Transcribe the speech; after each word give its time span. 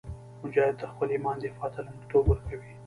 مجاهد 0.43 0.75
د 0.79 0.83
خپل 0.91 1.07
ایمان 1.11 1.37
دفاع 1.43 1.69
ته 1.73 1.79
لومړیتوب 1.85 2.23
ورکوي. 2.27 2.71